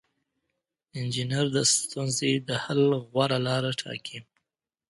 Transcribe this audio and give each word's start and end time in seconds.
انجینر 0.97 1.45
د 1.55 1.57
ستونزې 1.73 2.31
د 2.47 2.49
حل 2.63 2.81
غوره 3.09 3.39
لاره 3.47 3.71
ټاکي. 3.81 4.19